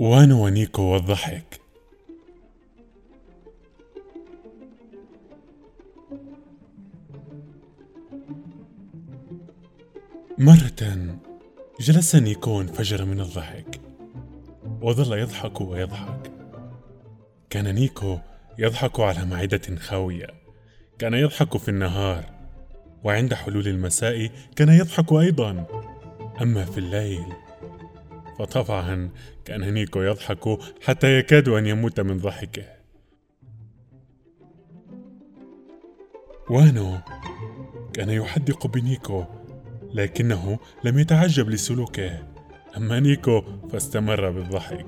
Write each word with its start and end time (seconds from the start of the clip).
وانو 0.00 0.44
ونيكو 0.44 0.82
والضحك. 0.82 1.60
مرة 10.38 11.16
جلس 11.80 12.16
نيكو 12.16 12.50
وانفجر 12.50 13.04
من 13.04 13.20
الضحك. 13.20 13.80
وظل 14.82 15.18
يضحك 15.18 15.60
ويضحك. 15.60 16.32
كان 17.50 17.74
نيكو 17.74 18.18
يضحك 18.58 19.00
على 19.00 19.26
معدة 19.26 19.76
خاوية. 19.76 20.26
كان 20.98 21.14
يضحك 21.14 21.56
في 21.56 21.68
النهار. 21.68 22.24
وعند 23.04 23.34
حلول 23.34 23.68
المساء 23.68 24.30
كان 24.56 24.68
يضحك 24.68 25.12
أيضا. 25.12 25.66
أما 26.42 26.64
في 26.64 26.78
الليل 26.78 27.32
فطبعا 28.40 29.10
كان 29.44 29.74
نيكو 29.74 30.02
يضحك 30.02 30.58
حتى 30.82 31.18
يكاد 31.18 31.48
أن 31.48 31.66
يموت 31.66 32.00
من 32.00 32.18
ضحكه. 32.18 32.64
وانو 36.50 36.98
كان 37.92 38.10
يحدق 38.10 38.66
بنيكو 38.66 39.24
لكنه 39.94 40.58
لم 40.84 40.98
يتعجب 40.98 41.50
لسلوكه. 41.50 42.22
أما 42.76 43.00
نيكو 43.00 43.42
فاستمر 43.72 44.30
بالضحك. 44.30 44.86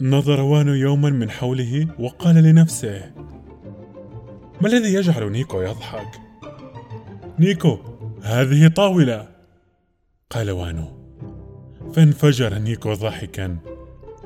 نظر 0.00 0.40
وانو 0.40 0.74
يوما 0.74 1.10
من 1.10 1.30
حوله 1.30 1.88
وقال 1.98 2.34
لنفسه 2.34 3.12
ما 4.60 4.68
الذي 4.68 4.94
يجعل 4.94 5.32
نيكو 5.32 5.62
يضحك؟ 5.62 6.20
نيكو 7.38 7.91
هذه 8.22 8.68
طاولة. 8.68 9.28
قال 10.30 10.50
وانو. 10.50 11.02
فانفجر 11.94 12.58
نيكو 12.58 12.94
ضاحكا 12.94 13.56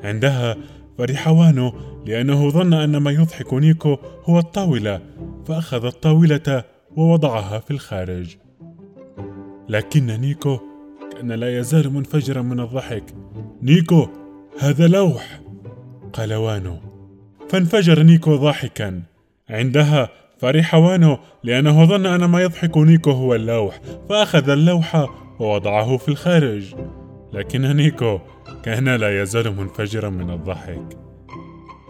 عندها 0.03 0.57
فرح 0.97 1.27
وانو 1.27 1.73
لأنه 2.05 2.49
ظن 2.49 2.73
أن 2.73 2.97
ما 2.97 3.11
يضحك 3.11 3.53
نيكو 3.53 3.97
هو 4.23 4.39
الطاولة 4.39 5.01
فأخذ 5.45 5.85
الطاولة 5.85 6.63
ووضعها 6.95 7.59
في 7.59 7.71
الخارج. 7.71 8.37
لكن 9.69 10.05
نيكو 10.05 10.59
كان 11.11 11.31
لا 11.31 11.59
يزال 11.59 11.93
منفجرا 11.93 12.41
من 12.41 12.59
الضحك. 12.59 13.03
نيكو 13.61 14.07
هذا 14.59 14.87
لوح! 14.87 15.41
قال 16.13 16.33
وانو. 16.33 16.77
فانفجر 17.49 18.03
نيكو 18.03 18.35
ضاحكا. 18.35 19.03
عندها 19.49 20.09
فرح 20.39 20.75
وانو 20.75 21.17
لأنه 21.43 21.85
ظن 21.85 22.05
أن 22.05 22.25
ما 22.25 22.41
يضحك 22.41 22.77
نيكو 22.77 23.11
هو 23.11 23.35
اللوح 23.35 23.81
فأخذ 24.09 24.49
اللوح 24.49 25.09
ووضعه 25.39 25.97
في 25.97 26.09
الخارج. 26.09 26.75
لكن 27.33 27.61
نيكو 27.61 28.19
كان 28.63 28.89
لا 28.89 29.21
يزال 29.21 29.55
منفجرا 29.55 30.09
من 30.09 30.29
الضحك. 30.29 30.97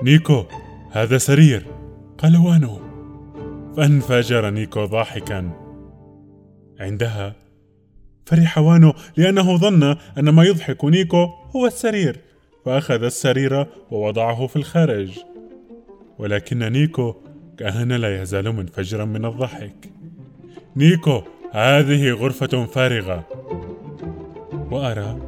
نيكو 0.03 0.43
هذا 0.91 1.17
سرير 1.17 1.65
قال 2.17 2.37
وانو 2.37 2.79
فانفجر 3.77 4.49
نيكو 4.49 4.85
ضاحكا. 4.85 5.51
عندها 6.79 7.35
فرح 8.25 8.57
وانو 8.57 8.93
لأنه 9.17 9.57
ظن 9.57 9.83
أن 10.17 10.29
ما 10.29 10.43
يضحك 10.43 10.85
نيكو 10.85 11.27
هو 11.55 11.65
السرير. 11.65 12.19
فأخذ 12.65 13.03
السرير 13.03 13.65
ووضعه 13.91 14.47
في 14.47 14.55
الخارج. 14.55 15.19
ولكن 16.19 16.59
نيكو 16.59 17.15
كان 17.57 17.91
لا 17.91 18.21
يزال 18.21 18.55
منفجرا 18.55 19.05
من 19.05 19.25
الضحك. 19.25 19.89
نيكو 20.75 21.21
هذه 21.51 22.11
غرفة 22.11 22.65
فارغة. 22.65 23.27
وأرى 24.71 25.19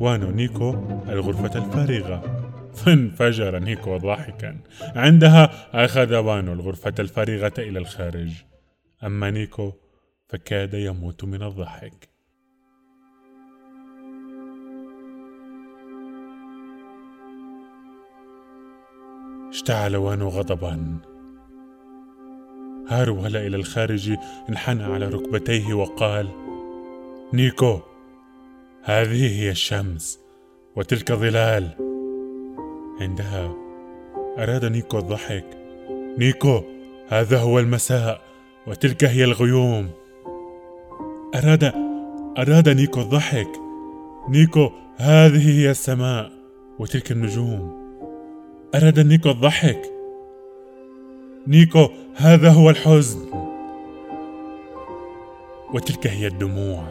وانو 0.00 0.30
نيكو 0.30 0.70
الغرفة 1.08 1.58
الفارغة. 1.58 2.38
فانفجر 2.74 3.58
نيكو 3.58 3.96
ضاحكا. 3.96 4.58
عندها 4.80 5.68
أخذ 5.84 6.16
وانو 6.16 6.52
الغرفة 6.52 6.94
الفارغة 6.98 7.52
إلى 7.58 7.78
الخارج. 7.78 8.32
أما 9.04 9.30
نيكو 9.30 9.72
فكاد 10.28 10.74
يموت 10.74 11.24
من 11.24 11.42
الضحك. 11.42 12.08
اشتعل 19.50 19.96
وانو 19.96 20.28
غضبا. 20.28 21.11
هرول 22.92 23.36
إلى 23.36 23.56
الخارج 23.56 24.16
انحنى 24.48 24.84
على 24.84 25.08
ركبتيه 25.08 25.74
وقال 25.74 26.28
نيكو 27.32 27.80
هذه 28.82 29.40
هي 29.40 29.50
الشمس 29.50 30.18
وتلك 30.76 31.12
ظلال. 31.12 31.68
عندها 33.00 33.54
أراد 34.38 34.64
نيكو 34.64 34.98
الضحك 34.98 35.44
نيكو 36.18 36.62
هذا 37.08 37.38
هو 37.38 37.58
المساء 37.58 38.20
وتلك 38.66 39.04
هي 39.04 39.24
الغيوم. 39.24 39.90
أراد 41.34 41.72
أراد 42.38 42.68
نيكو 42.68 43.00
الضحك 43.00 43.50
نيكو 44.28 44.70
هذه 44.96 45.60
هي 45.60 45.70
السماء 45.70 46.30
وتلك 46.78 47.12
النجوم. 47.12 47.82
أراد 48.74 49.00
نيكو 49.00 49.30
الضحك 49.30 49.82
نيكو 51.46 51.88
هذا 52.14 52.50
هو 52.50 52.70
الحزن. 52.70 53.20
وتلك 55.74 56.06
هي 56.06 56.26
الدموع. 56.26 56.84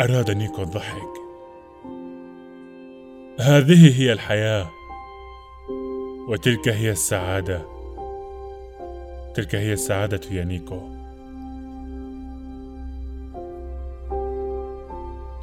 أراد 0.00 0.30
نيكو 0.30 0.62
الضحك. 0.62 1.12
هذه 3.40 4.00
هي 4.00 4.12
الحياة. 4.12 4.70
وتلك 6.28 6.68
هي 6.68 6.90
السعادة. 6.90 7.66
تلك 9.34 9.54
هي 9.54 9.72
السعادة 9.72 10.20
يا 10.30 10.44
نيكو. 10.44 10.80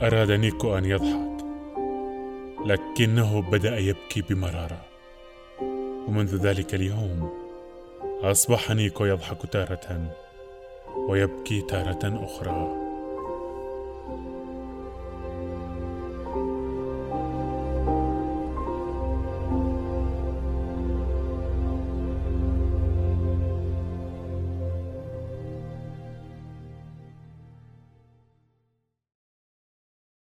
أراد 0.01 0.31
نيكو 0.31 0.77
أن 0.77 0.85
يضحك. 0.85 1.45
لكنه 2.65 3.41
بدأ 3.41 3.77
يبكي 3.77 4.21
بمرارة. 4.21 4.92
ومنذ 6.07 6.35
ذلك 6.35 6.75
اليوم 6.75 7.29
أصبح 8.21 8.71
نيكو 8.71 9.05
يضحك 9.05 9.45
تارة 9.51 10.15
ويبكي 11.09 11.61
تارة 11.61 12.25
أخرى. 12.25 12.92